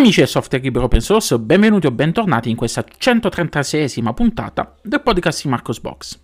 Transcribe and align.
Amici 0.00 0.20
del 0.20 0.28
software 0.28 0.64
libero 0.64 0.86
open 0.86 1.02
source, 1.02 1.38
benvenuti 1.38 1.86
o 1.86 1.90
bentornati 1.90 2.48
in 2.48 2.56
questa 2.56 2.82
136esima 2.82 4.14
puntata 4.14 4.74
del 4.82 5.02
podcast 5.02 5.42
di 5.42 5.48
Marcos 5.50 5.78
Box. 5.78 6.18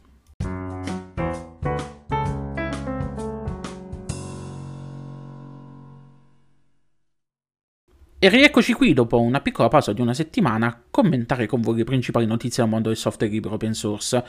E 8.18 8.28
rieccoci 8.30 8.72
qui 8.72 8.94
dopo 8.94 9.20
una 9.20 9.42
piccola 9.42 9.68
pausa 9.68 9.92
di 9.92 10.00
una 10.00 10.14
settimana 10.14 10.68
a 10.68 10.80
commentare 10.90 11.46
con 11.46 11.60
voi 11.60 11.76
le 11.76 11.84
principali 11.84 12.24
notizie 12.24 12.62
del 12.62 12.72
mondo 12.72 12.88
del 12.88 12.96
software 12.96 13.30
libero 13.30 13.56
open 13.56 13.74
source. 13.74 14.24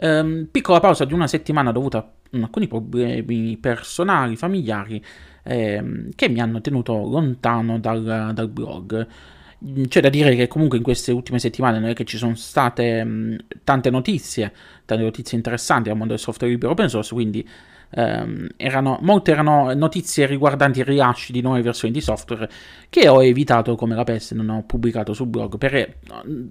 Um, 0.00 0.46
piccola 0.48 0.78
pausa 0.78 1.04
di 1.04 1.12
una 1.12 1.26
settimana 1.26 1.72
dovuta 1.72 1.98
a 1.98 2.08
alcuni 2.40 2.68
problemi 2.68 3.56
personali, 3.56 4.36
familiari, 4.36 5.02
ehm, 5.42 6.10
che 6.14 6.28
mi 6.28 6.40
hanno 6.40 6.60
tenuto 6.60 6.92
lontano 6.92 7.80
dal, 7.80 8.30
dal, 8.32 8.48
blog. 8.48 9.06
C'è 9.88 10.00
da 10.00 10.08
dire 10.08 10.36
che 10.36 10.46
comunque 10.46 10.76
in 10.78 10.84
queste 10.84 11.10
ultime 11.10 11.40
settimane 11.40 11.80
non 11.80 11.88
è 11.88 11.94
che 11.94 12.04
ci 12.04 12.16
sono 12.16 12.36
state 12.36 13.02
mh, 13.02 13.36
tante 13.64 13.90
notizie, 13.90 14.52
tante 14.84 15.02
notizie 15.02 15.36
interessanti 15.36 15.88
al 15.88 15.96
mondo 15.96 16.12
del 16.12 16.22
software 16.22 16.52
libero 16.52 16.72
open 16.72 16.88
source, 16.88 17.12
quindi 17.12 17.48
ehm, 17.90 18.50
erano, 18.56 18.98
molte 19.02 19.32
erano 19.32 19.72
notizie 19.74 20.26
riguardanti 20.26 20.78
i 20.78 20.84
rilasci 20.84 21.32
di 21.32 21.40
nuove 21.40 21.62
versioni 21.62 21.92
di 21.92 22.00
software 22.00 22.48
che 22.88 23.08
ho 23.08 23.22
evitato 23.24 23.74
come 23.74 23.96
la 23.96 24.04
peste, 24.04 24.36
non 24.36 24.48
ho 24.50 24.62
pubblicato 24.64 25.12
sul 25.12 25.26
blog 25.26 25.58
per, 25.58 25.96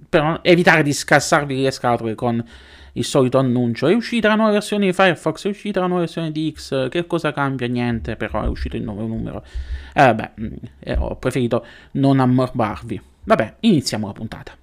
per 0.06 0.40
evitare 0.42 0.82
di 0.82 0.92
scassarvi 0.92 1.62
le 1.62 1.70
scatole 1.70 2.14
con 2.14 2.44
il 2.92 3.04
solito 3.04 3.38
annuncio. 3.38 3.86
È 3.86 3.94
uscita 3.94 4.28
la 4.28 4.34
nuova 4.34 4.52
versione 4.52 4.86
di 4.86 4.92
Firefox, 4.92 5.46
è 5.46 5.48
uscita 5.48 5.80
la 5.80 5.86
nuova 5.86 6.02
versione 6.02 6.32
di 6.32 6.52
X, 6.54 6.88
che 6.88 7.06
cosa 7.06 7.32
cambia? 7.32 7.66
Niente, 7.66 8.16
però 8.16 8.42
è 8.42 8.48
uscito 8.48 8.76
il 8.76 8.82
nuovo 8.82 9.06
numero. 9.06 9.44
Eh, 9.92 10.04
vabbè, 10.04 10.32
mm, 10.40 10.46
eh, 10.80 10.96
ho 10.98 11.16
preferito 11.16 11.64
non 11.92 12.20
ammorbarvi. 12.20 13.00
Vabbè, 13.24 13.56
iniziamo 13.60 14.06
la 14.06 14.12
puntata. 14.12 14.56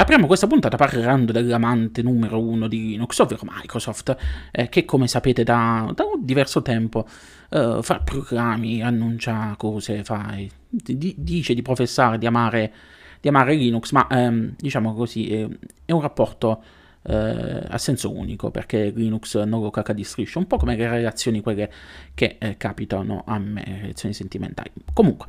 Apriamo 0.00 0.26
questa 0.26 0.46
puntata 0.46 0.78
parlando 0.78 1.30
dell'amante 1.30 2.00
numero 2.00 2.40
uno 2.40 2.68
di 2.68 2.88
Linux, 2.88 3.18
ovvero 3.18 3.42
Microsoft, 3.44 4.16
eh, 4.50 4.70
che 4.70 4.86
come 4.86 5.06
sapete 5.06 5.44
da, 5.44 5.92
da 5.94 6.04
un 6.04 6.24
diverso 6.24 6.62
tempo 6.62 7.06
eh, 7.50 7.80
fa 7.82 8.00
programmi, 8.00 8.82
annuncia 8.82 9.54
cose, 9.58 10.02
fa, 10.02 10.34
di, 10.68 11.14
dice 11.18 11.52
di 11.52 11.60
professare, 11.60 12.16
di 12.16 12.24
amare 12.24 12.72
di 13.20 13.28
amare 13.28 13.54
Linux, 13.54 13.92
ma 13.92 14.06
ehm, 14.08 14.54
diciamo 14.56 14.94
così 14.94 15.32
è, 15.32 15.46
è 15.84 15.92
un 15.92 16.00
rapporto 16.00 16.62
eh, 17.02 17.62
a 17.68 17.78
senso 17.78 18.14
unico 18.14 18.50
perché 18.50 18.90
Linux 18.94 19.42
non 19.42 19.62
lo 19.62 19.70
caca 19.70 19.92
di 19.92 20.04
striscio, 20.04 20.38
un 20.38 20.46
po' 20.46 20.56
come 20.56 20.76
le 20.76 20.88
relazioni 20.88 21.40
quelle 21.40 21.70
che 22.14 22.36
eh, 22.38 22.56
capitano 22.56 23.24
a 23.26 23.38
me, 23.38 23.78
relazioni 23.80 24.14
sentimentali. 24.14 24.70
Comunque, 24.92 25.26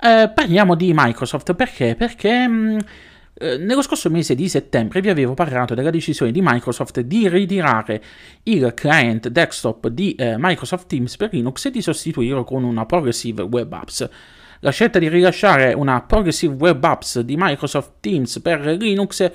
eh, 0.00 0.30
parliamo 0.34 0.74
di 0.74 0.92
Microsoft 0.94 1.54
perché? 1.54 1.94
Perché 1.94 2.46
mh, 2.46 2.52
mm, 2.52 2.78
eh, 3.40 3.56
nello 3.56 3.82
scorso 3.82 4.10
mese 4.10 4.34
di 4.34 4.48
settembre 4.48 5.00
vi 5.00 5.10
avevo 5.10 5.34
parlato 5.34 5.74
della 5.74 5.90
decisione 5.90 6.32
di 6.32 6.40
Microsoft 6.42 7.00
di 7.00 7.28
ritirare 7.28 8.02
il 8.44 8.72
client 8.74 9.28
desktop 9.28 9.88
di 9.88 10.14
eh, 10.14 10.34
Microsoft 10.38 10.88
Teams 10.88 11.16
per 11.16 11.32
Linux 11.32 11.66
e 11.66 11.70
di 11.70 11.80
sostituirlo 11.80 12.44
con 12.44 12.64
una 12.64 12.84
Progressive 12.84 13.42
Web 13.42 13.72
Apps. 13.72 14.08
La 14.60 14.70
scelta 14.72 14.98
di 14.98 15.08
rilasciare 15.08 15.72
una 15.72 16.02
Progressive 16.02 16.52
Web 16.52 16.82
Apps 16.82 17.20
di 17.20 17.36
Microsoft 17.38 17.92
Teams 18.00 18.40
per 18.40 18.66
Linux 18.66 19.30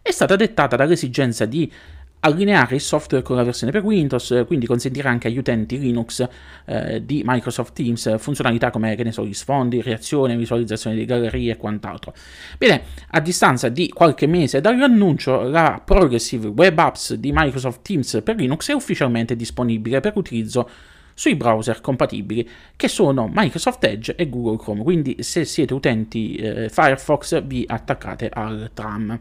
è 0.00 0.10
stata 0.12 0.36
dettata 0.36 0.76
dall'esigenza 0.76 1.46
di 1.46 1.70
allineare 2.20 2.76
il 2.76 2.80
software 2.80 3.24
con 3.24 3.34
la 3.34 3.42
versione 3.42 3.72
per 3.72 3.82
Windows, 3.82 4.44
quindi 4.46 4.66
consentire 4.66 5.08
anche 5.08 5.26
agli 5.26 5.38
utenti 5.38 5.80
Linux 5.80 6.24
eh, 6.66 7.04
di 7.04 7.22
Microsoft 7.24 7.74
Teams 7.74 8.18
funzionalità 8.18 8.70
come 8.70 8.94
che 8.94 9.02
ne 9.02 9.10
so, 9.10 9.24
gli 9.26 9.34
sfondi, 9.34 9.82
reazione, 9.82 10.36
visualizzazione 10.36 10.94
di 10.94 11.04
gallerie 11.04 11.52
e 11.52 11.56
quant'altro. 11.56 12.14
Bene, 12.56 12.82
a 13.10 13.20
distanza 13.20 13.68
di 13.68 13.88
qualche 13.88 14.28
mese 14.28 14.60
dall'annuncio, 14.60 15.42
la 15.42 15.82
Progressive 15.84 16.46
Web 16.48 16.78
Apps 16.78 17.14
di 17.14 17.32
Microsoft 17.32 17.82
Teams 17.82 18.20
per 18.22 18.36
Linux 18.36 18.70
è 18.70 18.74
ufficialmente 18.74 19.34
disponibile 19.34 19.98
per 19.98 20.12
utilizzo 20.14 20.70
sui 21.18 21.34
browser 21.34 21.80
compatibili 21.80 22.48
che 22.76 22.86
sono 22.86 23.28
Microsoft 23.34 23.82
Edge 23.82 24.14
e 24.14 24.28
Google 24.28 24.56
Chrome, 24.56 24.84
quindi 24.84 25.16
se 25.18 25.44
siete 25.44 25.74
utenti 25.74 26.36
eh, 26.36 26.68
Firefox 26.68 27.42
vi 27.42 27.64
attaccate 27.66 28.30
al 28.32 28.70
tram. 28.72 29.18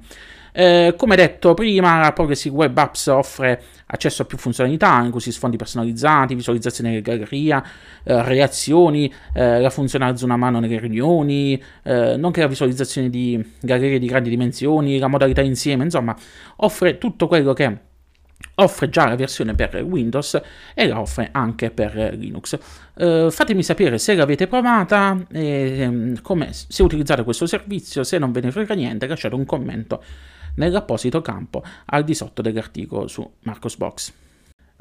Eh, 0.52 0.94
come 0.96 1.16
detto 1.16 1.56
prima, 1.56 2.00
la 2.00 2.13
Progressive 2.13 2.56
Web 2.56 2.78
Apps 2.78 3.07
offre 3.07 3.63
accesso 3.88 4.22
a 4.22 4.25
più 4.25 4.38
funzionalità, 4.38 5.02
inclusi 5.02 5.31
sfondi 5.31 5.57
personalizzati, 5.57 6.36
visualizzazione 6.36 7.02
della 7.02 7.18
galleria, 7.18 7.63
eh, 8.03 8.24
reazioni, 8.24 9.12
eh, 9.34 9.59
la 9.59 9.69
funzione 9.72 10.06
alza 10.06 10.25
una 10.25 10.38
mano 10.38 10.59
nelle 10.59 10.78
riunioni, 10.78 11.59
eh, 11.81 12.16
nonché 12.16 12.41
la 12.41 12.47
visualizzazione 12.47 13.09
di 13.09 13.44
gallerie 13.59 13.97
di 13.97 14.06
grandi 14.06 14.30
dimensioni, 14.30 15.00
la 15.00 15.07
modalità 15.07 15.41
insieme, 15.41 15.84
insomma, 15.84 16.16
offre 16.57 17.00
tutto 17.00 17.25
quello 17.25 17.53
che 17.53 17.86
offre 18.56 18.90
già 18.90 19.08
la 19.08 19.16
versione 19.16 19.53
per 19.53 19.75
Windows 19.84 20.42
e 20.74 20.88
la 20.88 21.00
offre 21.00 21.30
anche 21.31 21.70
per 21.70 22.16
Linux. 22.16 22.58
Uh, 22.96 23.30
fatemi 23.30 23.64
sapere 23.64 23.98
se 23.98 24.16
l'avete 24.16 24.48
provata, 24.48 25.18
e, 25.31 25.86
um, 25.86 26.50
se 26.50 26.84
utilizzate 26.84 27.24
questo 27.24 27.46
servizio, 27.46 28.03
se 28.03 28.18
non 28.18 28.31
ve 28.31 28.42
ne 28.42 28.52
frega 28.52 28.74
niente, 28.74 29.08
lasciate 29.08 29.36
un 29.36 29.46
commento 29.46 30.03
nell'apposito 30.56 31.22
campo 31.22 31.64
al 31.86 32.03
di 32.03 32.14
sotto 32.14 32.42
dell'articolo 32.42 33.08
su 33.08 33.30
Marcosbox. 33.42 34.14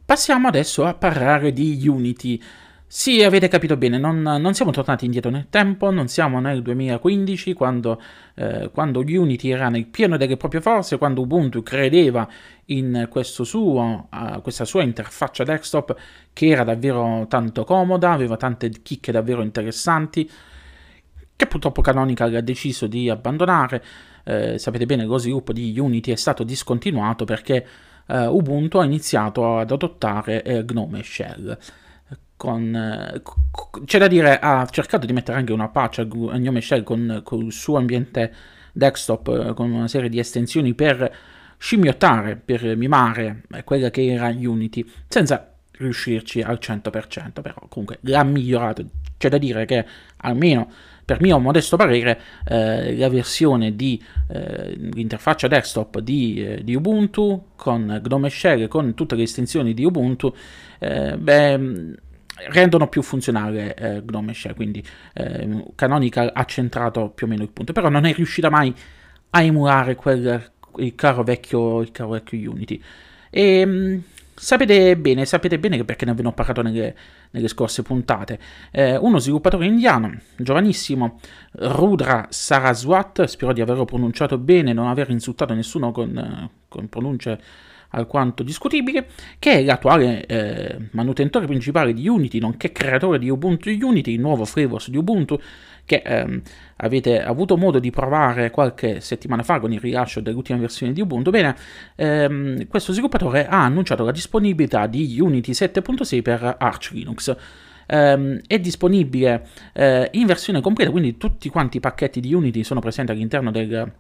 Passiamo 0.05 0.49
adesso 0.49 0.85
a 0.85 0.95
parlare 0.95 1.53
di 1.53 1.87
Unity. 1.87 2.41
Sì, 2.89 3.25
avete 3.25 3.49
capito 3.49 3.77
bene, 3.77 3.99
non, 3.99 4.23
non, 4.23 4.55
siamo 4.55 4.71
tornati 4.71 5.07
indietro 5.07 5.29
nel 5.29 5.49
tempo, 5.51 5.91
non 5.91 6.07
siamo 6.07 6.39
nel 6.39 6.63
2015 6.63 7.53
quando, 7.53 8.01
eh, 8.35 8.71
quando, 8.73 9.01
Unity 9.01 9.51
era 9.51 9.69
nel 9.69 9.87
pieno 9.87 10.17
delle 10.17 10.37
proprie 10.37 10.61
forze, 10.61 10.97
quando 10.97 11.23
Ubuntu 11.23 11.65
credeva 11.65 12.29
in 12.67 13.09
suo, 13.11 14.09
uh, 14.09 14.41
questa 14.41 14.65
sua 14.65 14.83
interfaccia 14.85 15.43
desktop 15.43 15.97
che 16.33 16.47
era 16.47 16.63
davvero 16.63 17.27
tanto 17.29 17.65
comoda, 17.65 18.13
aveva 18.13 18.37
tante 18.37 18.71
chicche 18.71 19.11
davvero 19.11 19.43
interessanti, 19.43 20.31
che 21.35 21.47
purtroppo 21.47 21.83
Canonical 21.83 22.37
ha 22.37 22.41
deciso 22.41 22.87
di 22.87 23.11
abbandonare. 23.11 23.85
Eh, 24.23 24.59
sapete 24.59 24.87
bene, 24.87 25.05
lo 25.05 25.19
sviluppo 25.19 25.53
di 25.53 25.77
Unity 25.77 26.13
è 26.13 26.17
stato 26.17 26.45
discontinuato 26.45 27.25
perché 27.25 27.67
eh, 28.07 28.27
Ubuntu 28.27 28.79
ha 28.79 28.85
iniziato 28.85 29.59
ad 29.59 29.73
adottare 29.73 30.43
eh, 30.45 30.65
Gnome 30.65 31.03
Shell 31.03 31.59
con, 32.47 32.77
eh, 32.77 33.23
c'è 33.85 33.99
da 33.99 34.07
dire, 34.07 34.39
ha 34.39 34.65
cercato 34.71 35.05
di 35.05 35.13
mettere 35.13 35.37
anche 35.37 35.53
una 35.53 35.67
patch 35.67 35.99
a 35.99 36.05
Gnome 36.05 36.61
Shell 36.61 36.85
con, 36.85 37.23
con 37.25 37.45
il 37.45 37.53
suo 37.53 37.77
ambiente 37.77 38.33
desktop, 38.71 39.49
eh, 39.49 39.55
con 39.55 39.73
una 39.73 39.89
serie 39.89 40.09
di 40.09 40.21
estensioni 40.21 40.73
per 40.73 41.13
scimmiottare, 41.59 42.37
per 42.37 42.77
mimare 42.77 43.43
quella 43.65 43.91
che 43.91 44.13
era 44.13 44.29
Unity, 44.29 44.89
senza 45.09 45.55
riuscirci 45.73 46.41
al 46.41 46.59
100%, 46.63 47.43
però 47.43 47.61
comunque 47.69 47.99
l'ha 48.03 48.23
migliorato. 48.23 48.85
C'è 49.19 49.29
da 49.29 49.39
dire 49.39 49.65
che 49.65 49.85
almeno 50.19 50.71
per 51.05 51.21
mio 51.21 51.41
modesto 51.41 51.77
parere 51.77 52.21
eh, 52.47 52.97
la 52.97 53.09
versione 53.09 53.75
di 53.75 54.01
eh, 54.29 54.77
l'interfaccia 54.77 55.49
desktop 55.49 55.99
di, 55.99 56.45
eh, 56.45 56.65
di, 56.65 56.77
Ubuntu 56.77 57.51
con 57.57 58.01
Gnome 58.05 58.31
Shell, 58.31 58.69
con 58.69 58.95
tutte 58.95 59.17
le 59.17 59.23
estensioni 59.23 59.73
di 59.73 59.85
Ubuntu, 59.85 60.35
eh, 60.79 61.17
beh, 61.17 61.59
rendono 62.49 62.89
più 62.89 63.03
funzionale 63.03 63.75
eh, 63.75 64.03
Gnome 64.03 64.35
Shell, 64.35 64.55
quindi 64.55 64.85
eh, 65.15 65.65
Canonical 65.75 66.31
ha 66.33 66.45
centrato 66.45 67.11
più 67.11 67.27
o 67.27 67.29
meno 67.29 67.43
il 67.43 67.51
punto, 67.51 67.73
però 67.73 67.89
non 67.89 68.05
è 68.05 68.13
riuscita 68.13 68.51
mai 68.51 68.75
a 69.31 69.43
emulare 69.43 69.95
quel, 69.95 70.51
il, 70.77 70.95
caro 70.95 71.23
vecchio, 71.23 71.81
il 71.81 71.91
caro 71.91 72.11
vecchio 72.11 72.51
Unity. 72.51 72.81
E 73.31 73.61
ehm, 73.61 74.03
sapete 74.35 74.97
bene, 74.97 75.25
sapete 75.25 75.59
bene 75.59 75.83
perché 75.85 76.05
ne 76.05 76.11
abbiamo 76.11 76.33
parlato 76.33 76.63
nelle, 76.63 76.95
nelle 77.31 77.49
scorse 77.49 77.83
puntate. 77.83 78.39
Eh, 78.71 78.97
uno 78.97 79.19
sviluppatore 79.19 79.67
indiano, 79.67 80.19
giovanissimo, 80.37 81.19
Rudra 81.53 82.27
Saraswat, 82.29 83.25
spero 83.25 83.53
di 83.53 83.61
averlo 83.61 83.85
pronunciato 83.85 84.39
bene, 84.39 84.73
non 84.73 84.89
aver 84.89 85.11
insultato 85.11 85.55
nessuno 85.55 85.91
con, 85.91 86.51
con 86.69 86.89
pronunce 86.89 87.41
alquanto 87.91 88.43
discutibile, 88.43 89.07
che 89.39 89.53
è 89.53 89.63
l'attuale 89.63 90.27
eh, 90.27 90.77
manutentore 90.93 91.47
principale 91.47 91.93
di 91.93 92.09
Unity, 92.09 92.39
nonché 92.39 92.73
creatore 92.73 93.19
di 93.19 93.29
Ubuntu 93.29 93.71
Unity, 93.71 94.13
il 94.13 94.21
nuovo 94.21 94.45
flavors 94.45 94.91
di 94.91 94.97
Ubuntu, 94.97 95.39
che 95.87 96.03
ehm, 96.05 96.43
avete 96.79 97.23
avuto 97.23 97.57
modo 97.57 97.79
di 97.79 97.91
provare 97.91 98.51
qualche 98.51 99.01
settimana 99.01 99.43
fa 99.43 99.61
con 99.61 99.73
il 99.73 99.81
rilascio 99.81 100.21
dell'ultima 100.21 100.59
versione 100.59 100.93
di 100.93 101.01
Ubuntu. 101.01 101.31
Bene, 101.31 101.57
ehm, 101.95 102.67
questo 102.67 102.93
sviluppatore 102.93 103.47
ha 103.47 103.65
annunciato 103.65 104.05
la 104.05 104.11
disponibilità 104.11 104.87
di 104.87 105.19
Unity 105.19 105.53
7.6 105.53 106.23
per 106.23 106.57
Arch 106.59 106.91
Linux. 106.93 107.35
Um, 107.89 108.41
è 108.49 108.59
disponibile 108.59 109.47
uh, 109.75 110.09
in 110.11 110.27
versione 110.27 110.61
completa, 110.61 110.91
quindi 110.91 111.17
tutti 111.19 111.49
quanti 111.49 111.77
i 111.77 111.81
pacchetti 111.81 112.19
di 112.19 112.35
Unity 112.35 112.65
sono 112.65 112.81
presenti 112.81 113.13
all'interno 113.13 113.53
del, 113.53 113.93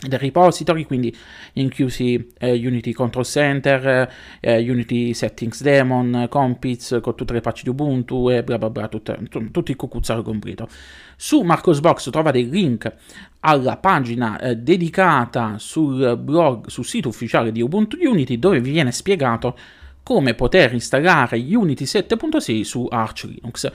del 0.00 0.18
repository, 0.18 0.84
quindi 0.84 1.14
inclusi 1.54 2.32
eh, 2.38 2.52
Unity 2.52 2.92
Control 2.92 3.24
Center, 3.24 4.10
eh, 4.40 4.70
Unity 4.70 5.14
Settings 5.14 5.62
Daemon, 5.62 6.26
Compiz 6.28 6.98
con 7.00 7.14
tutte 7.14 7.32
le 7.32 7.40
patch 7.40 7.62
di 7.62 7.68
Ubuntu 7.68 8.30
e 8.30 8.42
bla 8.42 8.58
bla 8.58 8.70
bla, 8.70 8.88
tutte, 8.88 9.16
tutto 9.30 9.70
il 9.70 9.76
cucuzzaro 9.76 10.22
completo. 10.22 10.68
Su 11.16 11.42
Marcosbox 11.42 12.10
trovate 12.10 12.38
il 12.38 12.48
link 12.48 12.92
alla 13.40 13.76
pagina 13.76 14.38
eh, 14.40 14.56
dedicata 14.56 15.58
sul 15.58 16.16
blog, 16.18 16.66
sul 16.66 16.84
sito 16.84 17.08
ufficiale 17.08 17.52
di 17.52 17.62
Ubuntu 17.62 17.96
Unity 18.00 18.38
dove 18.38 18.60
vi 18.60 18.72
viene 18.72 18.90
spiegato 18.90 19.56
come 20.02 20.34
poter 20.34 20.72
installare 20.74 21.38
Unity 21.38 21.84
7.6 21.84 22.60
su 22.62 22.86
Arch 22.90 23.24
Linux. 23.24 23.70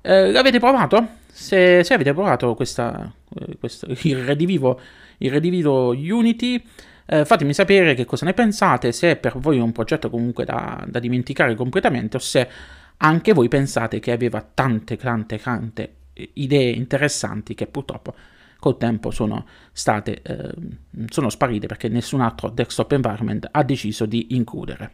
Eh, 0.00 0.30
l'avete 0.30 0.60
provato? 0.60 1.08
Se, 1.26 1.82
se, 1.82 1.94
avete 1.94 2.12
provato 2.12 2.54
questa, 2.54 3.12
eh, 3.34 3.56
questo, 3.58 3.86
il 4.02 4.24
redivivo, 4.24 4.80
il 5.18 5.30
redivivo 5.30 5.90
Unity, 5.90 6.62
eh, 7.06 7.24
fatemi 7.24 7.54
sapere 7.54 7.94
che 7.94 8.04
cosa 8.04 8.26
ne 8.26 8.34
pensate, 8.34 8.92
se 8.92 9.16
per 9.16 9.38
voi 9.38 9.58
è 9.58 9.62
un 9.62 9.72
progetto 9.72 10.10
comunque 10.10 10.44
da, 10.44 10.84
da, 10.88 10.98
dimenticare 10.98 11.54
completamente 11.54 12.16
o 12.16 12.20
se 12.20 12.48
anche 12.98 13.32
voi 13.32 13.48
pensate 13.48 14.00
che 14.00 14.12
aveva 14.12 14.40
tante, 14.42 14.96
tante, 14.96 15.38
tante 15.38 15.94
idee 16.32 16.70
interessanti 16.70 17.54
che 17.54 17.66
purtroppo 17.66 18.14
col 18.58 18.78
tempo 18.78 19.10
sono 19.10 19.46
state 19.70 20.22
eh, 20.22 20.54
sono 21.08 21.28
sparite 21.28 21.66
perché 21.66 21.88
nessun 21.88 22.22
altro 22.22 22.48
desktop 22.48 22.92
environment 22.92 23.46
ha 23.50 23.62
deciso 23.62 24.06
di 24.06 24.28
includere. 24.30 24.90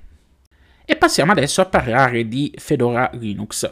E 0.84 0.96
passiamo 0.96 1.30
adesso 1.30 1.60
a 1.60 1.66
parlare 1.66 2.26
di 2.26 2.52
Fedora 2.56 3.08
Linux. 3.14 3.70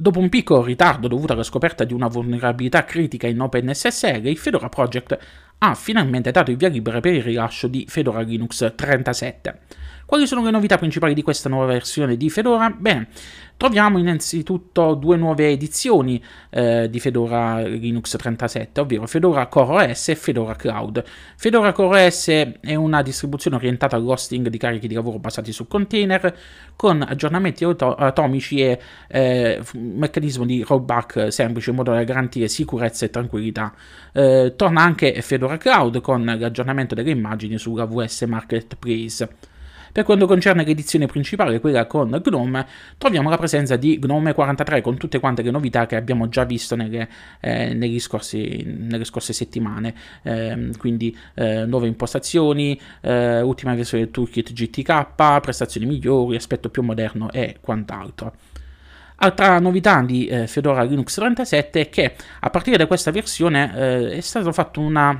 Dopo 0.00 0.18
un 0.18 0.30
piccolo 0.30 0.62
ritardo 0.62 1.08
dovuto 1.08 1.34
alla 1.34 1.42
scoperta 1.42 1.84
di 1.84 1.92
una 1.92 2.08
vulnerabilità 2.08 2.84
critica 2.84 3.26
in 3.26 3.38
OpenSSL, 3.38 4.24
il 4.28 4.38
Fedora 4.38 4.70
Project 4.70 5.18
ha 5.58 5.74
finalmente 5.74 6.30
dato 6.30 6.50
il 6.50 6.56
via 6.56 6.70
libera 6.70 7.00
per 7.00 7.12
il 7.12 7.22
rilascio 7.22 7.68
di 7.68 7.84
Fedora 7.86 8.22
Linux 8.22 8.72
37. 8.74 9.58
Quali 10.10 10.26
sono 10.26 10.42
le 10.42 10.50
novità 10.50 10.76
principali 10.76 11.14
di 11.14 11.22
questa 11.22 11.48
nuova 11.48 11.66
versione 11.66 12.16
di 12.16 12.30
Fedora? 12.30 12.68
Bene, 12.76 13.06
troviamo 13.56 13.96
innanzitutto 13.96 14.94
due 14.94 15.16
nuove 15.16 15.50
edizioni 15.50 16.20
eh, 16.50 16.90
di 16.90 16.98
Fedora 16.98 17.60
Linux 17.60 18.16
37, 18.16 18.80
ovvero 18.80 19.06
Fedora 19.06 19.46
Core 19.46 19.92
OS 19.92 20.08
e 20.08 20.16
Fedora 20.16 20.56
Cloud. 20.56 21.04
Fedora 21.36 21.70
Core 21.70 22.06
OS 22.06 22.26
è 22.60 22.74
una 22.74 23.02
distribuzione 23.02 23.54
orientata 23.54 23.94
all'hosting 23.94 24.48
di 24.48 24.58
carichi 24.58 24.88
di 24.88 24.94
lavoro 24.94 25.20
basati 25.20 25.52
su 25.52 25.68
container, 25.68 26.36
con 26.74 27.06
aggiornamenti 27.08 27.62
auto- 27.62 27.94
atomici 27.94 28.62
e 28.62 28.80
eh, 29.06 29.62
meccanismo 29.74 30.44
di 30.44 30.64
rollback 30.66 31.32
semplice 31.32 31.70
in 31.70 31.76
modo 31.76 31.92
da 31.92 32.02
garantire 32.02 32.48
sicurezza 32.48 33.04
e 33.04 33.10
tranquillità. 33.10 33.72
Eh, 34.12 34.54
torna 34.56 34.82
anche 34.82 35.22
Fedora 35.22 35.56
Cloud 35.56 36.00
con 36.00 36.24
l'aggiornamento 36.24 36.96
delle 36.96 37.12
immagini 37.12 37.58
sulla 37.58 37.84
VS 37.84 38.22
Marketplace. 38.22 39.49
Per 39.92 40.04
quanto 40.04 40.26
concerne 40.26 40.64
l'edizione 40.64 41.06
principale, 41.06 41.60
quella 41.60 41.86
con 41.86 42.20
GNOME, 42.24 42.66
troviamo 42.98 43.28
la 43.28 43.36
presenza 43.36 43.76
di 43.76 43.98
GNOME 43.98 44.34
43 44.34 44.80
con 44.80 44.96
tutte 44.96 45.18
quante 45.18 45.42
le 45.42 45.50
novità 45.50 45.86
che 45.86 45.96
abbiamo 45.96 46.28
già 46.28 46.44
visto 46.44 46.76
nelle, 46.76 47.08
eh, 47.40 47.98
scorsi, 47.98 48.62
nelle 48.64 49.04
scorse 49.04 49.32
settimane, 49.32 49.94
eh, 50.22 50.70
quindi 50.78 51.16
eh, 51.34 51.64
nuove 51.64 51.88
impostazioni, 51.88 52.80
eh, 53.00 53.40
ultima 53.40 53.74
versione 53.74 54.04
del 54.04 54.12
toolkit 54.12 54.52
GTK, 54.52 55.40
prestazioni 55.40 55.86
migliori, 55.86 56.36
aspetto 56.36 56.68
più 56.68 56.82
moderno 56.82 57.30
e 57.32 57.56
quant'altro. 57.60 58.34
Altra 59.22 59.58
novità 59.58 60.00
di 60.00 60.26
eh, 60.26 60.46
Fedora 60.46 60.82
Linux 60.82 61.14
37 61.14 61.80
è 61.80 61.88
che 61.90 62.14
a 62.40 62.48
partire 62.48 62.78
da 62.78 62.86
questa 62.86 63.10
versione 63.10 63.72
eh, 63.76 64.10
è 64.12 64.20
stato 64.20 64.50
fatto 64.50 64.80
una, 64.80 65.10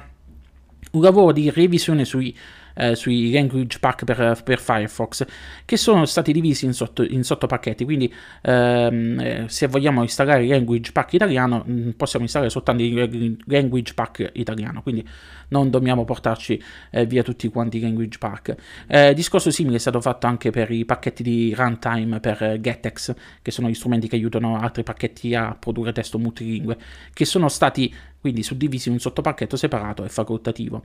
un 0.93 1.03
lavoro 1.03 1.33
di 1.33 1.51
revisione 1.51 2.07
sui 2.07 2.35
eh, 2.75 2.95
sui 2.95 3.31
language 3.33 3.79
pack 3.79 4.05
per, 4.05 4.41
per, 4.45 4.61
Firefox, 4.61 5.25
che 5.65 5.77
sono 5.77 6.05
stati 6.07 6.33
divisi 6.33 6.65
in, 6.65 6.73
sotto, 6.73 7.03
in 7.03 7.25
sottopacchetti. 7.25 7.85
Quindi, 7.85 8.13
ehm, 8.43 9.21
eh, 9.21 9.45
se 9.49 9.67
vogliamo 9.67 10.03
installare 10.03 10.43
il 10.43 10.49
language 10.49 10.93
pack 10.93 11.13
italiano, 11.15 11.65
mm, 11.69 11.91
possiamo 11.91 12.25
installare 12.25 12.51
soltanto 12.51 12.83
il 12.83 13.37
language 13.47 13.95
pack 13.95 14.31
italiano. 14.35 14.83
Quindi, 14.83 15.07
non 15.51 15.71
dobbiamo 15.71 16.05
portarci 16.05 16.61
eh, 16.91 17.07
via 17.07 17.23
tutti 17.23 17.49
quanti 17.49 17.79
i 17.79 17.81
language 17.81 18.19
pack. 18.19 18.55
Eh, 18.87 19.15
discorso 19.15 19.51
simile 19.51 19.77
è 19.77 19.81
stato 19.81 20.01
fatto 20.01 20.27
anche 20.27 20.51
per 20.51 20.71
i 20.71 20.85
pacchetti 20.85 21.23
di 21.23 21.55
runtime 21.57 22.21
per 22.21 22.43
eh, 22.43 22.61
Getex, 22.61 23.15
che 23.43 23.51
sono 23.51 23.69
gli 23.69 23.75
strumenti 23.75 24.09
che 24.09 24.17
aiutano 24.17 24.59
altri 24.59 24.83
pacchetti 24.83 25.35
a 25.35 25.55
produrre 25.55 25.93
testo 25.93 26.19
multilingue, 26.19 26.77
che 27.13 27.25
sono 27.25 27.49
stati 27.49 27.95
quindi 28.21 28.43
suddivisi 28.43 28.89
in 28.89 28.95
un 28.95 29.01
sottopacchetto 29.01 29.57
separato 29.57 30.05
e 30.05 30.09
facoltativo. 30.09 30.85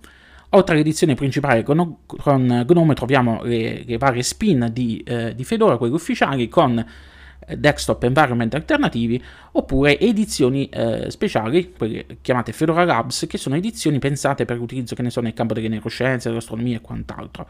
Oltre 0.50 0.76
all'edizione 0.76 1.16
principale 1.16 1.64
con, 1.64 1.98
con 2.06 2.66
Gnome 2.66 2.94
troviamo 2.94 3.42
le, 3.44 3.84
le 3.86 3.98
varie 3.98 4.24
spin 4.24 4.70
di, 4.72 5.04
eh, 5.06 5.36
di, 5.36 5.44
Fedora, 5.44 5.78
quelle 5.78 5.94
ufficiali, 5.94 6.48
con 6.48 6.78
eh, 7.48 7.58
desktop 7.58 8.04
environment 8.04 8.54
alternativi, 8.54 9.22
oppure 9.54 10.00
edizioni 10.00 10.70
eh, 10.70 11.10
speciali, 11.10 11.74
quelle 11.76 12.06
chiamate 12.22 12.54
Fedora 12.54 12.86
Labs, 12.86 13.26
che 13.28 13.38
sono 13.38 13.56
edizioni 13.56 14.00
pensate 14.00 14.46
per 14.46 14.58
l'utilizzo, 14.58 14.96
che 14.96 15.02
ne 15.02 15.10
so, 15.10 15.20
nel 15.20 15.34
campo 15.34 15.54
delle 15.54 15.68
neuroscienze, 15.68 16.30
dell'astronomia 16.30 16.78
e 16.78 16.82
quant'altro. 16.82 17.48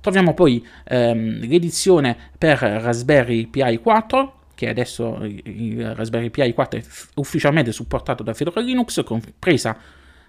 Troviamo 0.00 0.34
poi 0.34 0.64
ehm, 0.84 1.40
l'edizione 1.46 2.16
per 2.36 2.58
Raspberry 2.58 3.46
Pi 3.46 3.78
4, 3.78 4.34
che 4.54 4.68
adesso 4.68 5.18
il 5.22 5.94
Raspberry 5.94 6.30
Pi 6.30 6.52
4 6.52 6.78
è 6.78 6.82
ufficialmente 7.14 7.72
supportato 7.72 8.22
da 8.22 8.32
Fedora 8.32 8.60
Linux, 8.60 9.02
compresa 9.02 9.76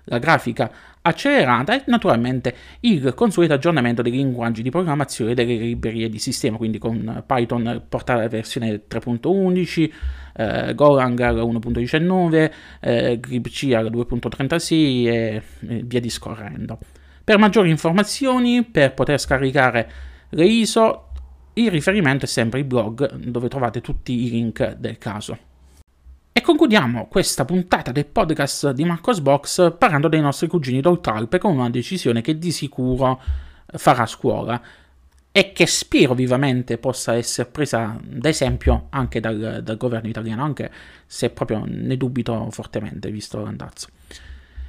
la 0.05 0.17
grafica 0.19 0.71
accelerata 1.07 1.75
e 1.75 1.83
naturalmente 1.87 2.55
il 2.81 3.13
consueto 3.13 3.53
aggiornamento 3.53 4.01
dei 4.01 4.11
linguaggi 4.11 4.61
di 4.61 4.69
programmazione 4.69 5.33
delle 5.33 5.55
librerie 5.55 6.09
di 6.09 6.19
sistema, 6.19 6.57
quindi 6.57 6.77
con 6.77 7.23
Python 7.25 7.83
portare 7.87 8.19
alla 8.19 8.29
versione 8.29 8.83
3.11, 8.87 9.91
eh, 10.35 10.73
Golang 10.75 11.19
1.19, 11.19 12.51
eh, 12.81 13.19
GribC 13.19 13.63
2.36 13.63 14.73
e, 14.73 15.41
e 15.67 15.83
via 15.83 15.99
discorrendo. 15.99 16.77
Per 17.23 17.37
maggiori 17.37 17.69
informazioni, 17.69 18.63
per 18.63 18.93
poter 18.93 19.19
scaricare 19.19 19.91
le 20.29 20.45
ISO, 20.45 21.09
il 21.53 21.71
riferimento 21.71 22.25
è 22.25 22.27
sempre 22.27 22.59
il 22.59 22.65
blog 22.65 23.15
dove 23.15 23.47
trovate 23.47 23.81
tutti 23.81 24.25
i 24.25 24.29
link 24.29 24.75
del 24.75 24.97
caso. 24.97 25.46
E 26.37 26.41
concludiamo 26.41 27.07
questa 27.07 27.45
puntata 27.45 27.91
del 27.91 28.05
podcast 28.05 28.69
di 28.69 28.85
Marcos 28.85 29.21
Box 29.21 29.75
parlando 29.75 30.07
dei 30.07 30.21
nostri 30.21 30.45
cugini 30.45 30.81
d'Oltralpe 30.81 31.39
con 31.39 31.55
una 31.55 31.71
decisione 31.71 32.21
che 32.21 32.37
di 32.37 32.51
sicuro 32.51 33.19
farà 33.65 34.05
scuola 34.05 34.61
e 35.31 35.51
che 35.51 35.65
spero 35.65 36.13
vivamente 36.13 36.77
possa 36.77 37.15
essere 37.15 37.49
presa 37.49 37.99
da 38.03 38.29
esempio 38.29 38.85
anche 38.91 39.19
dal, 39.19 39.61
dal 39.63 39.77
governo 39.77 40.09
italiano, 40.09 40.43
anche 40.43 40.69
se 41.07 41.31
proprio 41.31 41.63
ne 41.65 41.97
dubito 41.97 42.51
fortemente 42.51 43.09
visto 43.09 43.41
l'andazzo. 43.41 43.87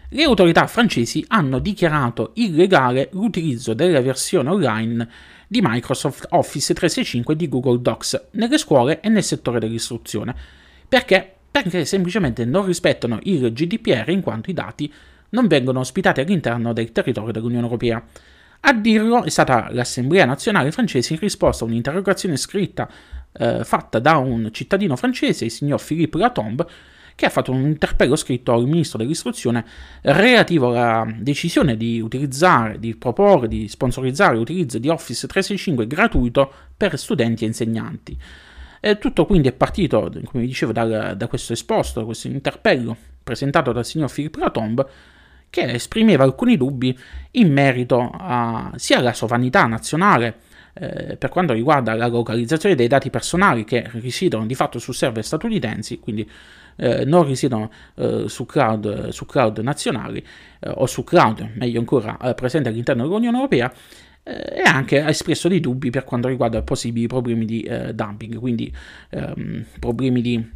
Le 0.08 0.22
autorità 0.22 0.66
francesi 0.68 1.22
hanno 1.28 1.58
dichiarato 1.58 2.30
illegale 2.36 3.10
l'utilizzo 3.12 3.74
della 3.74 4.00
versione 4.00 4.48
online 4.48 5.08
di 5.46 5.60
Microsoft 5.62 6.28
Office 6.30 6.72
365 6.72 7.36
di 7.36 7.46
Google 7.46 7.82
Docs 7.82 8.28
nelle 8.30 8.56
scuole 8.56 9.00
e 9.00 9.10
nel 9.10 9.22
settore 9.22 9.60
dell'istruzione, 9.60 10.34
perché 10.88 11.34
perché 11.50 11.84
semplicemente 11.84 12.44
non 12.44 12.66
rispettano 12.66 13.18
il 13.22 13.52
GDPR 13.52 14.08
in 14.10 14.20
quanto 14.20 14.50
i 14.50 14.54
dati 14.54 14.92
non 15.30 15.46
vengono 15.46 15.80
ospitati 15.80 16.20
all'interno 16.20 16.72
del 16.72 16.92
territorio 16.92 17.32
dell'Unione 17.32 17.64
Europea. 17.64 18.02
A 18.60 18.72
dirlo 18.72 19.24
è 19.24 19.30
stata 19.30 19.68
l'Assemblea 19.70 20.24
nazionale 20.24 20.72
francese 20.72 21.12
in 21.12 21.20
risposta 21.20 21.64
a 21.64 21.68
un'interrogazione 21.68 22.36
scritta 22.36 22.88
eh, 23.32 23.62
fatta 23.64 23.98
da 23.98 24.16
un 24.16 24.48
cittadino 24.52 24.96
francese, 24.96 25.44
il 25.44 25.50
signor 25.50 25.84
Philippe 25.84 26.18
Latombe, 26.18 26.66
che 27.14 27.26
ha 27.26 27.30
fatto 27.30 27.50
un 27.50 27.62
interpello 27.62 28.14
scritto 28.14 28.52
al 28.52 28.66
ministro 28.66 28.98
dell'istruzione 28.98 29.64
relativo 30.02 30.68
alla 30.68 31.04
decisione 31.18 31.76
di 31.76 32.00
utilizzare, 32.00 32.78
di 32.78 32.94
proporre, 32.94 33.48
di 33.48 33.66
sponsorizzare 33.68 34.36
l'utilizzo 34.36 34.78
di 34.78 34.88
Office 34.88 35.26
365 35.26 35.86
gratuito 35.86 36.52
per 36.76 36.96
studenti 36.96 37.42
e 37.42 37.48
insegnanti. 37.48 38.16
E 38.80 38.98
tutto 38.98 39.26
quindi 39.26 39.48
è 39.48 39.52
partito, 39.52 40.00
come 40.00 40.42
vi 40.42 40.46
dicevo, 40.46 40.72
da, 40.72 41.14
da 41.14 41.26
questo 41.26 41.52
esposto, 41.52 42.00
da 42.00 42.06
questo 42.06 42.28
interpello 42.28 42.96
presentato 43.22 43.72
dal 43.72 43.84
signor 43.84 44.10
Philippe 44.10 44.38
Latombe, 44.38 44.86
che 45.50 45.62
esprimeva 45.62 46.24
alcuni 46.24 46.56
dubbi 46.56 46.96
in 47.32 47.52
merito 47.52 48.10
a, 48.12 48.72
sia 48.76 48.98
alla 48.98 49.12
sovranità 49.12 49.66
nazionale 49.66 50.40
eh, 50.74 51.16
per 51.16 51.28
quanto 51.30 51.52
riguarda 51.52 51.94
la 51.94 52.06
localizzazione 52.06 52.74
dei 52.74 52.86
dati 52.86 53.10
personali 53.10 53.64
che 53.64 53.88
risiedono 53.94 54.46
di 54.46 54.54
fatto 54.54 54.78
su 54.78 54.92
server 54.92 55.24
statunitensi, 55.24 55.98
quindi 55.98 56.28
eh, 56.76 57.04
non 57.04 57.24
risiedono 57.24 57.70
eh, 57.96 58.24
su, 58.28 58.46
cloud, 58.46 59.08
su, 59.08 59.26
cloud, 59.26 59.58
nazionali 59.58 60.24
eh, 60.60 60.70
o 60.74 60.86
su 60.86 61.02
cloud, 61.02 61.50
meglio 61.54 61.80
ancora, 61.80 62.16
eh, 62.18 62.34
presenti 62.34 62.68
all'interno 62.68 63.02
dell'Unione 63.02 63.36
Europea, 63.36 63.72
e 64.28 64.62
anche 64.62 65.00
ha 65.00 65.08
espresso 65.08 65.48
dei 65.48 65.60
dubbi 65.60 65.90
per 65.90 66.04
quanto 66.04 66.28
riguarda 66.28 66.62
possibili 66.62 67.06
problemi 67.06 67.44
di 67.44 67.62
eh, 67.62 67.94
dumping, 67.94 68.38
quindi 68.38 68.72
ehm, 69.10 69.64
problemi 69.80 70.20
di 70.20 70.50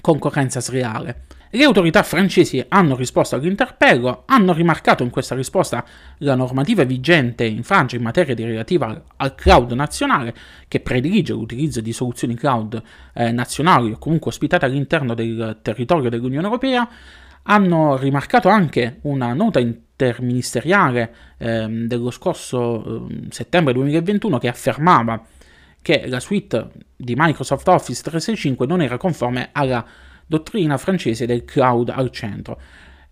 concorrenza 0.00 0.60
sleale. 0.60 1.24
Le 1.52 1.64
autorità 1.64 2.04
francesi 2.04 2.64
hanno 2.68 2.94
risposto 2.94 3.34
all'interpello, 3.34 4.22
hanno 4.26 4.52
rimarcato 4.52 5.02
in 5.02 5.10
questa 5.10 5.34
risposta 5.34 5.84
la 6.18 6.36
normativa 6.36 6.84
vigente 6.84 7.44
in 7.44 7.64
Francia 7.64 7.96
in 7.96 8.02
materia 8.02 8.36
relativa 8.36 9.02
al 9.16 9.34
cloud 9.34 9.72
nazionale, 9.72 10.32
che 10.68 10.78
predilige 10.78 11.32
l'utilizzo 11.32 11.80
di 11.80 11.92
soluzioni 11.92 12.36
cloud 12.36 12.80
eh, 13.14 13.32
nazionali 13.32 13.90
o 13.90 13.98
comunque 13.98 14.30
ospitate 14.30 14.64
all'interno 14.64 15.14
del 15.14 15.58
territorio 15.60 16.08
dell'Unione 16.08 16.46
Europea, 16.46 16.88
hanno 17.42 17.96
rimarcato 17.96 18.48
anche 18.48 18.98
una 19.02 19.32
nota 19.32 19.58
interministeriale 20.00 21.14
eh, 21.36 21.66
dello 21.68 22.10
scorso 22.10 23.06
eh, 23.08 23.26
settembre 23.30 23.72
2021 23.74 24.38
che 24.38 24.48
affermava 24.48 25.22
che 25.82 26.06
la 26.08 26.20
suite 26.20 26.68
di 26.96 27.14
Microsoft 27.16 27.68
Office 27.68 28.02
365 28.02 28.66
non 28.66 28.82
era 28.82 28.96
conforme 28.96 29.50
alla 29.52 29.84
dottrina 30.26 30.76
francese 30.76 31.26
del 31.26 31.44
cloud 31.44 31.90
al 31.90 32.10
centro. 32.10 32.60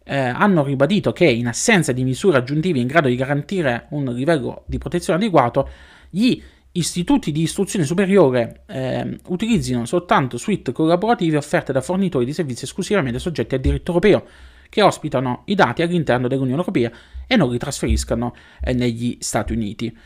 Eh, 0.04 0.16
hanno 0.16 0.62
ribadito 0.62 1.12
che 1.12 1.26
in 1.26 1.46
assenza 1.46 1.92
di 1.92 2.04
misure 2.04 2.38
aggiuntive 2.38 2.78
in 2.78 2.86
grado 2.86 3.08
di 3.08 3.16
garantire 3.16 3.86
un 3.90 4.04
livello 4.06 4.64
di 4.66 4.78
protezione 4.78 5.18
adeguato, 5.18 5.68
gli 6.10 6.40
istituti 6.72 7.32
di 7.32 7.42
istruzione 7.42 7.84
superiore 7.84 8.62
eh, 8.66 9.18
utilizzino 9.26 9.84
soltanto 9.84 10.36
suite 10.36 10.72
collaborative 10.72 11.36
offerte 11.36 11.72
da 11.72 11.80
fornitori 11.80 12.24
di 12.24 12.32
servizi 12.32 12.64
esclusivamente 12.64 13.18
soggetti 13.18 13.54
al 13.54 13.60
diritto 13.60 13.92
europeo, 13.92 14.24
che 14.68 14.82
ospitano 14.82 15.42
i 15.46 15.54
dati 15.54 15.82
all'interno 15.82 16.28
dell'Unione 16.28 16.60
Europea 16.60 16.90
e 17.26 17.36
non 17.36 17.50
li 17.50 17.58
trasferiscano 17.58 18.34
eh, 18.60 18.72
negli 18.72 19.16
Stati 19.20 19.52
Uniti. 19.52 19.96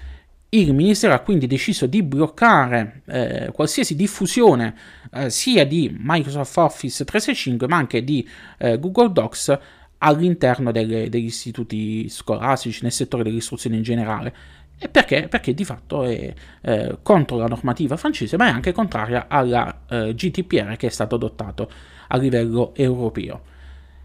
Il 0.55 0.75
Ministero 0.75 1.15
ha 1.15 1.21
quindi 1.21 1.47
deciso 1.47 1.87
di 1.87 2.03
bloccare 2.03 3.03
eh, 3.07 3.51
qualsiasi 3.55 3.97
diffusione 3.97 4.75
eh, 5.13 5.31
sia 5.31 5.65
di 5.65 5.97
Microsoft 5.99 6.57
Office 6.59 7.05
365 7.05 7.67
ma 7.69 7.77
anche 7.77 8.05
di 8.05 8.29
eh, 8.59 8.79
Google 8.79 9.13
Docs 9.13 9.59
all'interno 9.99 10.71
delle, 10.71 11.09
degli 11.09 11.25
istituti 11.25 12.09
scolastici, 12.09 12.83
nel 12.83 12.93
settore 12.93 13.23
dell'istruzione 13.23 13.77
in 13.77 13.83
generale. 13.83 14.35
E 14.79 14.89
perché? 14.89 15.29
Perché 15.29 15.55
di 15.55 15.65
fatto 15.65 16.03
è 16.03 16.35
eh, 16.61 16.99
contro 17.03 17.37
la 17.37 17.47
normativa 17.47 17.97
francese, 17.97 18.37
ma 18.37 18.49
è 18.49 18.51
anche 18.51 18.73
contraria 18.73 19.27
alla 19.29 19.85
eh, 19.89 20.13
GDPR 20.13 20.77
che 20.77 20.89
è 20.89 20.91
stato 20.91 21.15
adottato 21.15 21.71
a 22.09 22.17
livello 22.17 22.75
europeo. 22.75 23.43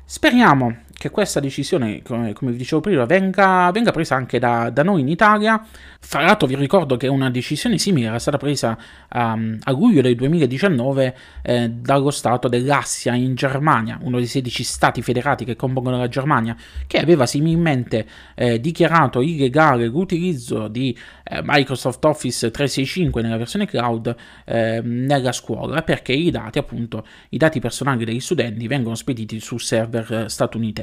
Speriamo 0.09 0.83
che 0.97 1.11
questa 1.11 1.39
decisione, 1.39 2.01
come, 2.01 2.33
come 2.33 2.51
vi 2.51 2.57
dicevo 2.57 2.81
prima, 2.81 3.05
venga, 3.05 3.69
venga 3.71 3.91
presa 3.91 4.15
anche 4.15 4.39
da, 4.39 4.71
da, 4.71 4.81
noi 4.83 5.01
in 5.01 5.07
Italia. 5.07 5.63
Fra 5.99 6.21
l'altro 6.21 6.47
vi 6.47 6.55
ricordo 6.55 6.97
che 6.97 7.07
una 7.07 7.29
decisione 7.29 7.77
simile 7.77 8.07
era 8.07 8.19
stata 8.19 8.37
presa 8.37 8.77
um, 9.13 9.57
a 9.61 9.71
luglio 9.71 10.01
del 10.01 10.15
2019 10.15 11.15
eh, 11.43 11.69
dallo 11.69 12.09
Stato 12.09 12.47
dell'Assia 12.47 13.13
in 13.13 13.35
Germania, 13.35 13.99
uno 14.01 14.17
dei 14.17 14.25
16 14.25 14.63
stati 14.63 15.01
federati 15.01 15.45
che 15.45 15.55
compongono 15.55 15.97
la 15.97 16.07
Germania, 16.07 16.55
che 16.87 16.97
aveva 16.97 17.25
similmente 17.25 18.05
eh, 18.35 18.59
dichiarato 18.59 19.21
illegale 19.21 19.85
l'utilizzo 19.85 20.67
di 20.67 20.97
eh, 21.23 21.41
Microsoft 21.43 22.03
Office 22.05 22.49
365 22.49 23.21
nella 23.21 23.37
versione 23.37 23.67
cloud 23.67 24.15
ehm, 24.45 25.05
nella 25.05 25.31
scuola, 25.31 25.83
perché 25.83 26.13
i 26.13 26.31
dati, 26.31 26.57
appunto, 26.57 27.05
i 27.29 27.37
dati 27.37 27.59
personali 27.59 28.03
degli 28.05 28.19
studenti 28.19 28.65
vengono 28.67 28.95
spediti 28.95 29.39
su 29.39 29.57
server 29.57 30.11
eh, 30.11 30.29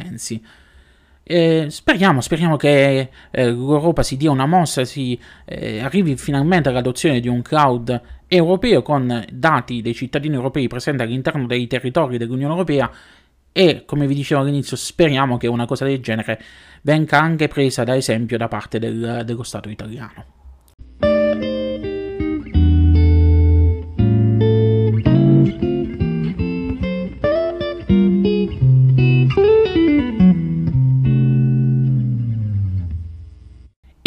statunitensi. 0.05 0.43
Eh, 1.27 1.67
speriamo, 1.71 2.21
speriamo 2.21 2.57
che 2.57 3.11
eh, 3.31 3.45
l'Europa 3.47 4.03
si 4.03 4.19
dia 4.19 4.31
una 4.31 4.45
mossa, 4.45 4.85
si 4.85 5.19
eh, 5.47 5.81
arrivi 5.81 6.17
finalmente 6.17 6.69
all'adozione 6.69 7.21
di 7.21 7.29
un 7.29 7.41
cloud 7.41 7.99
europeo 8.29 8.83
con 8.83 9.25
dati 9.33 9.81
dei 9.81 9.95
cittadini 9.95 10.35
europei 10.35 10.69
presenti 10.69 11.03
all'interno 11.03 11.47
dei 11.47 11.67
territori 11.67 12.19
dell'Unione 12.19 12.53
Europea 12.53 12.91
e, 13.53 13.85
come 13.87 14.07
vi 14.07 14.15
dicevo 14.15 14.43
all'inizio, 14.43 14.77
speriamo 14.77 15.39
che 15.39 15.47
una 15.47 15.65
cosa 15.65 15.87
del 15.87 16.01
genere 16.01 16.43
venga 16.83 17.21
anche 17.21 17.49
presa 17.49 17.85
da 17.85 17.97
esempio 17.97 18.37
da 18.37 18.49
parte 18.49 18.79
del, 18.79 19.23
dello 19.25 19.45
Stato 19.45 19.71
italiano. 19.71 20.44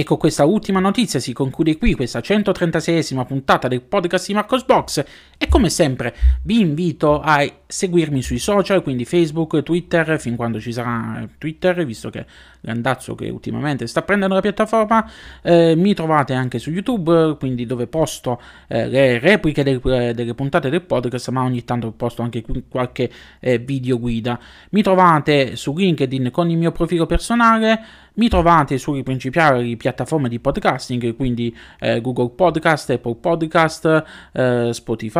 Con 0.08 0.18
questa 0.18 0.46
ultima 0.46 0.80
notizia 0.80 1.20
si 1.20 1.34
conclude 1.34 1.78
qui 1.78 1.94
questa 1.94 2.20
136esima 2.20 3.26
puntata 3.26 3.68
del 3.68 3.82
podcast 3.82 4.28
di 4.28 4.34
Marcos 4.34 4.64
Box 4.64 5.04
e 5.38 5.48
come 5.50 5.70
sempre 5.70 6.16
vi 6.44 6.60
invito 6.60 7.20
a 7.20 7.46
seguirmi 7.68 8.22
sui 8.24 8.40
social, 8.40 8.82
quindi 8.82 9.06
Facebook, 9.06 9.62
Twitter, 9.62 10.20
fin 10.20 10.36
quando 10.36 10.60
ci 10.60 10.72
sarà 10.72 11.28
Twitter, 11.38 11.86
visto 11.86 12.10
che 12.10 12.26
l'andazzo 12.62 13.14
che 13.14 13.30
ultimamente 13.30 13.86
sta 13.86 14.02
prendendo 14.02 14.34
la 14.34 14.42
piattaforma, 14.42 15.10
eh, 15.44 15.76
mi 15.76 15.94
trovate 15.94 16.34
anche 16.34 16.58
su 16.58 16.72
YouTube, 16.72 17.36
quindi 17.38 17.66
dove 17.66 17.88
posto 17.88 18.42
eh, 18.68 18.88
le 18.88 19.20
repliche 19.20 19.64
del, 19.64 19.80
delle 19.80 20.34
puntate 20.34 20.70
del 20.70 20.82
podcast, 20.82 21.30
ma 21.30 21.44
ogni 21.44 21.64
tanto 21.64 21.92
posto 21.92 22.24
anche 22.24 22.44
qualche 22.68 23.10
eh, 23.40 23.60
video 23.60 24.00
guida. 24.00 24.40
Mi 24.72 24.82
trovate 24.82 25.56
su 25.56 25.76
LinkedIn 25.76 26.32
con 26.32 26.50
il 26.50 26.58
mio 26.58 26.72
profilo 26.72 27.06
personale, 27.06 27.80
mi 28.18 28.30
trovate 28.30 28.78
sulle 28.78 29.04
principali 29.04 29.78
piattaforme 29.78 30.28
di 30.28 30.40
podcasting, 30.40 31.16
quindi 31.16 31.56
eh, 31.80 32.02
Google 32.02 32.30
Podcast, 32.30 32.90
Apple 32.90 33.16
Podcast, 33.16 34.04
eh, 34.34 34.70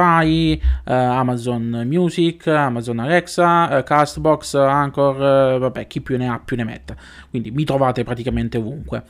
Spotify, 0.08 0.60
eh, 0.86 0.94
Amazon 0.94 1.84
Music, 1.86 2.48
Amazon 2.48 3.00
Alexa, 3.00 3.78
eh, 3.78 3.84
Castbox, 3.84 4.56
Anchor, 4.56 5.16
eh, 5.56 5.58
vabbè, 5.58 5.88
chi 5.88 6.02
più 6.02 6.18
ne 6.18 6.30
ha 6.30 6.40
più 6.44 6.56
ne 6.56 6.64
metta. 6.64 6.96
Quindi 7.30 7.52
mi 7.52 7.64
trovate 7.64 8.04
praticamente 8.04 8.58
ovunque. 8.58 9.04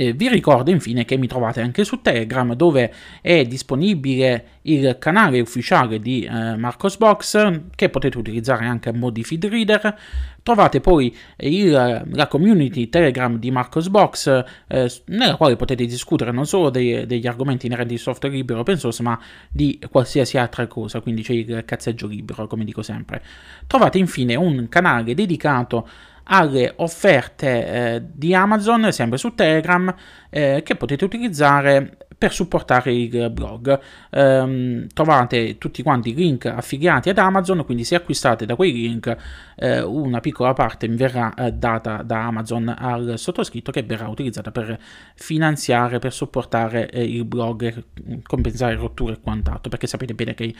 Eh, 0.00 0.12
vi 0.12 0.28
ricordo 0.28 0.70
infine 0.70 1.04
che 1.04 1.16
mi 1.16 1.26
trovate 1.26 1.60
anche 1.60 1.82
su 1.82 2.00
Telegram 2.00 2.54
dove 2.54 2.94
è 3.20 3.42
disponibile 3.42 4.60
il 4.62 4.96
canale 5.00 5.40
ufficiale 5.40 5.98
di 5.98 6.22
eh, 6.22 6.54
Marcosbox 6.56 7.62
che 7.74 7.88
potete 7.88 8.16
utilizzare 8.16 8.64
anche 8.64 8.90
a 8.90 8.92
mo' 8.92 9.10
di 9.10 9.24
feed 9.24 9.46
reader. 9.46 9.98
Trovate 10.40 10.78
poi 10.78 11.12
il, 11.38 11.72
la 12.12 12.28
community 12.28 12.88
Telegram 12.88 13.36
di 13.40 13.50
Marcosbox 13.50 14.44
eh, 14.68 14.88
nella 15.06 15.34
quale 15.34 15.56
potete 15.56 15.84
discutere 15.84 16.30
non 16.30 16.46
solo 16.46 16.70
dei, 16.70 17.04
degli 17.04 17.26
argomenti 17.26 17.66
inerenti 17.66 17.94
al 17.94 17.98
software 17.98 18.36
libero 18.36 18.60
open 18.60 18.78
source 18.78 19.02
ma 19.02 19.18
di 19.50 19.80
qualsiasi 19.90 20.38
altra 20.38 20.68
cosa, 20.68 21.00
quindi 21.00 21.22
c'è 21.22 21.32
il 21.32 21.64
cazzeggio 21.64 22.06
libero 22.06 22.46
come 22.46 22.64
dico 22.64 22.82
sempre. 22.82 23.20
Trovate 23.66 23.98
infine 23.98 24.36
un 24.36 24.68
canale 24.68 25.12
dedicato 25.12 25.88
alle 26.30 26.72
offerte 26.76 27.66
eh, 27.66 28.02
di 28.12 28.34
Amazon, 28.34 28.92
sempre 28.92 29.18
su 29.18 29.34
Telegram, 29.34 29.94
eh, 30.30 30.62
che 30.64 30.76
potete 30.76 31.04
utilizzare 31.04 31.96
per 32.18 32.32
supportare 32.32 32.92
il 32.92 33.30
blog. 33.30 33.78
Um, 34.10 34.88
trovate 34.92 35.56
tutti 35.56 35.84
quanti 35.84 36.10
i 36.10 36.14
link 36.14 36.46
affiliati 36.46 37.08
ad 37.10 37.18
Amazon, 37.18 37.64
quindi 37.64 37.84
se 37.84 37.94
acquistate 37.94 38.44
da 38.44 38.56
quei 38.56 38.72
link 38.72 39.16
eh, 39.56 39.80
una 39.80 40.18
piccola 40.18 40.52
parte 40.52 40.88
verrà 40.88 41.32
eh, 41.34 41.52
data 41.52 42.02
da 42.02 42.26
Amazon 42.26 42.74
al 42.76 43.14
sottoscritto 43.16 43.70
che 43.70 43.84
verrà 43.84 44.08
utilizzata 44.08 44.50
per 44.50 44.78
finanziare, 45.14 46.00
per 46.00 46.12
supportare 46.12 46.90
eh, 46.90 47.04
il 47.04 47.24
blog, 47.24 47.84
compensare 48.24 48.74
rotture 48.74 49.12
e 49.12 49.20
quant'altro, 49.20 49.70
perché 49.70 49.86
sapete 49.86 50.14
bene 50.14 50.34
che 50.34 50.52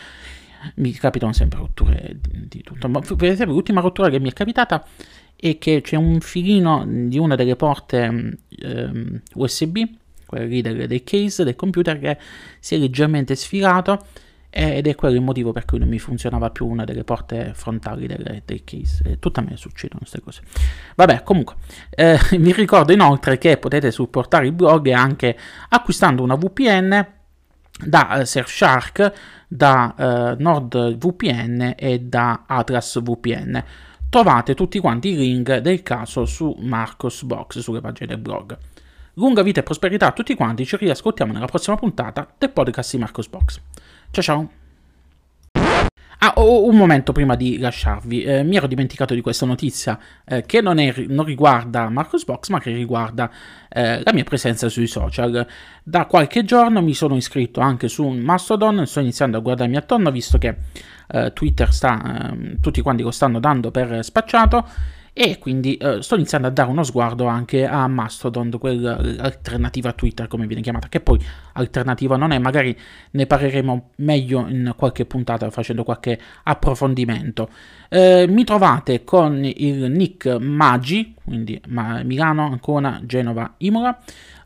mi 0.77 0.93
capitano 0.93 1.33
sempre 1.33 1.59
rotture 1.59 2.17
di, 2.21 2.47
di 2.49 2.63
tutto. 2.63 2.89
Ma 2.89 3.01
esempio 3.01 3.55
l'ultima 3.55 3.81
rottura 3.81 4.09
che 4.09 4.21
mi 4.21 4.31
è 4.31 4.33
capitata 4.33 4.85
e 5.41 5.59
che 5.59 5.81
c'è 5.83 5.97
un 5.97 6.21
filino 6.21 6.85
di 6.87 7.17
una 7.19 7.37
delle 7.37 7.55
porte 7.55 8.39
ehm, 8.49 9.21
USB, 9.35 9.79
quella 10.27 10.45
lì 10.45 10.61
del, 10.61 10.89
del, 10.89 11.05
case 11.05 11.45
del 11.45 11.55
computer, 11.55 11.99
che 11.99 12.19
si 12.59 12.75
è 12.75 12.79
leggermente 12.79 13.37
sfilato 13.37 14.05
ed 14.51 14.87
è 14.87 14.95
quello 14.95 15.15
il 15.15 15.21
motivo 15.21 15.53
per 15.53 15.67
cui 15.67 15.79
non 15.79 15.89
mi 15.89 15.99
funzionava 15.99 16.51
più 16.51 16.67
una 16.67 16.85
delle 16.85 17.05
porte 17.05 17.53
frontali 17.55 18.07
del, 18.07 18.43
del 18.45 18.65
case. 18.65 19.03
E 19.05 19.19
tutta 19.19 19.41
me 19.41 19.57
succedono 19.57 20.01
queste 20.01 20.21
cose. 20.21 20.43
Vabbè, 20.97 21.23
comunque, 21.23 21.55
eh, 21.91 22.19
vi 22.37 22.53
ricordo 22.53 22.93
inoltre 22.93 23.39
che 23.39 23.59
potete 23.59 23.93
supportare 23.93 24.47
il 24.47 24.53
blog 24.53 24.89
anche 24.89 25.39
acquistando 25.69 26.23
una 26.23 26.35
VPN 26.35 27.07
da 27.85 28.17
uh, 28.19 28.25
Surfshark, 28.25 29.13
da 29.47 29.95
uh, 29.97 30.43
NordVPN 30.43 31.75
e 31.77 32.01
da 32.01 32.45
Atlas 32.47 33.01
VPN. 33.01 33.65
Trovate 34.11 34.55
tutti 34.55 34.79
quanti 34.79 35.11
i 35.11 35.17
link 35.17 35.59
del 35.59 35.83
caso 35.83 36.25
su 36.25 36.57
Marcos 36.61 37.25
Box, 37.25 37.59
sulle 37.59 37.83
pagine 37.83 38.07
del 38.07 38.17
blog. 38.17 38.57
Lunga 39.15 39.43
vita 39.43 39.61
e 39.61 39.63
prosperità 39.63 40.07
a 40.07 40.13
tutti 40.13 40.35
quanti, 40.35 40.65
ci 40.65 40.79
riascoltiamo 40.79 41.31
nella 41.31 41.45
prossima 41.45 41.77
puntata 41.77 42.27
del 42.39 42.49
podcast 42.49 42.93
di 42.93 42.99
Marcos 43.01 43.29
Box. 43.29 43.61
Ciao 44.11 44.23
ciao! 44.23 44.51
Ah, 46.21 46.33
oh, 46.37 46.65
un 46.67 46.75
momento 46.75 47.13
prima 47.13 47.37
di 47.37 47.59
lasciarvi, 47.59 48.23
eh, 48.23 48.43
mi 48.45 48.57
ero 48.57 48.67
dimenticato 48.67 49.13
di 49.13 49.21
questa 49.21 49.45
notizia 49.45 49.99
eh, 50.25 50.43
che 50.47 50.63
non, 50.63 50.79
è, 50.79 50.93
non, 51.07 51.27
riguarda 51.27 51.89
Marcos 51.91 52.25
Box 52.25 52.49
ma 52.49 52.59
che 52.59 52.73
riguarda 52.73 53.31
eh, 53.69 54.03
la 54.03 54.13
mia 54.15 54.25
presenza 54.25 54.71
sui 54.71 54.87
social. 54.87 55.47
Da 55.85 56.07
qualche 56.07 56.45
giorno 56.45 56.81
mi 56.81 56.95
sono 56.95 57.15
iscritto 57.15 57.61
anche 57.61 57.89
su 57.89 58.09
Mastodon, 58.09 58.87
sto 58.87 59.01
iniziando 59.01 59.37
a 59.37 59.41
guardarmi 59.41 59.77
attorno 59.77 60.11
visto 60.11 60.39
che 60.39 60.57
eh, 61.09 61.33
Twitter 61.33 61.73
sta, 61.73 62.33
eh, 62.33 62.61
tutti 62.61 62.81
quanti 62.81 63.03
lo 63.03 63.11
stanno 63.11 63.41
dando 63.41 63.71
per 63.71 64.05
spacciato 64.05 64.67
e 65.21 65.39
quindi 65.39 65.75
eh, 65.79 66.01
sto 66.01 66.15
iniziando 66.15 66.47
a 66.47 66.51
dare 66.53 66.71
uno 66.71 66.85
sguardo 66.85 67.27
anche 67.27 67.67
a 67.67 67.89
Mastodon, 67.89 68.51
quell'alternativa 68.57 69.89
a 69.89 69.93
Twitter 69.93 70.29
come 70.29 70.47
viene 70.47 70.63
chiamata, 70.63 70.89
che 70.89 71.01
poi 71.01 71.19
alternativa 71.55 72.15
non 72.17 72.31
è, 72.31 72.39
magari 72.39 72.79
ne 73.11 73.27
parleremo 73.27 73.91
meglio 73.97 74.47
in 74.47 74.75
qualche 74.77 75.07
puntata 75.07 75.51
facendo 75.51 75.83
qualche 75.83 76.21
approfondimento. 76.45 77.49
Eh, 77.89 78.27
mi 78.29 78.45
trovate 78.45 79.03
con 79.03 79.45
il 79.45 79.91
nick 79.91 80.27
Magi, 80.39 81.17
quindi 81.25 81.61
Milano, 81.67 82.45
Ancona, 82.45 83.01
Genova, 83.05 83.55
Imola. 83.57 83.99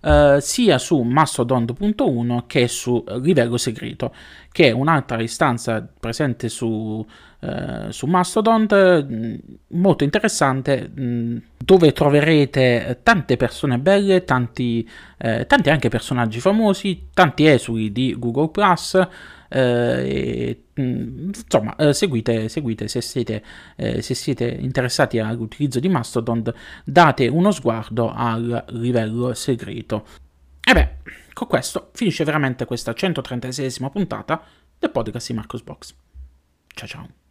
Uh, 0.02 0.40
sia 0.40 0.78
su 0.78 1.00
Mastodon.1 1.00 2.42
che 2.48 2.66
su 2.66 3.04
Livello 3.20 3.56
Segreto, 3.56 4.12
che 4.50 4.68
è 4.68 4.70
un'altra 4.72 5.22
istanza 5.22 5.86
presente 6.00 6.48
su, 6.48 7.06
uh, 7.38 7.90
su 7.90 8.06
Mastodon, 8.06 8.66
mm, 8.72 9.34
molto 9.68 10.02
interessante, 10.02 10.90
mm, 10.98 11.36
dove 11.56 11.92
troverete 11.92 12.98
tante 13.04 13.36
persone 13.36 13.78
belle, 13.78 14.24
tanti, 14.24 14.88
eh, 15.18 15.46
tanti 15.46 15.70
anche 15.70 15.88
personaggi 15.88 16.40
famosi, 16.40 17.08
tanti 17.14 17.46
esuli 17.46 17.92
di 17.92 18.16
Google 18.18 18.48
Plus 18.48 19.08
eh, 19.52 20.64
mm, 20.80 21.28
insomma, 21.28 21.76
eh, 21.76 21.92
seguite, 21.92 22.48
seguite 22.48 22.88
se, 22.88 23.00
siete, 23.00 23.42
eh, 23.76 24.02
se 24.02 24.14
siete 24.14 24.46
interessati 24.46 25.18
all'utilizzo 25.18 25.80
di 25.80 25.88
Mastodon, 25.88 26.42
date 26.84 27.28
uno 27.28 27.50
sguardo 27.50 28.12
al 28.12 28.64
livello 28.68 29.34
segreto. 29.34 30.06
E 30.64 30.72
beh, 30.72 30.88
con 31.32 31.48
questo 31.48 31.90
finisce 31.92 32.24
veramente 32.24 32.64
questa 32.64 32.92
136esima 32.92 33.90
puntata 33.90 34.42
del 34.78 34.90
podcast 34.90 35.28
di 35.28 35.34
Marcos 35.34 35.62
Box. 35.62 35.94
Ciao 36.74 36.88
ciao. 36.88 37.21